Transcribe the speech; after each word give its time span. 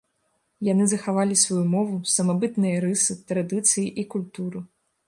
Яны 0.67 0.87
захавалі 0.93 1.37
сваю 1.43 1.59
мову, 1.75 2.01
самабытныя 2.15 2.81
рысы, 2.87 3.21
традыцыі 3.35 3.87
і 4.01 4.09
культуру. 4.17 4.59